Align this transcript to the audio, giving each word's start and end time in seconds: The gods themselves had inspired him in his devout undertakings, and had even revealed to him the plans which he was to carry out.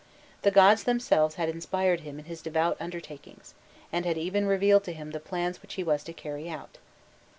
The 0.41 0.49
gods 0.49 0.85
themselves 0.85 1.35
had 1.35 1.47
inspired 1.47 1.99
him 1.99 2.17
in 2.17 2.25
his 2.25 2.41
devout 2.41 2.75
undertakings, 2.79 3.53
and 3.91 4.03
had 4.03 4.17
even 4.17 4.47
revealed 4.47 4.83
to 4.85 4.93
him 4.93 5.11
the 5.11 5.19
plans 5.19 5.61
which 5.61 5.75
he 5.75 5.83
was 5.83 6.03
to 6.05 6.11
carry 6.13 6.49
out. 6.49 6.79